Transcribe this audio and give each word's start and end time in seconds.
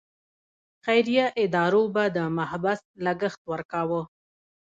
خیریه 0.85 1.25
ادارو 1.43 1.83
به 1.93 2.03
د 2.15 2.17
محبس 2.37 2.79
لګښت 3.05 3.41
ورکاوه. 3.51 4.01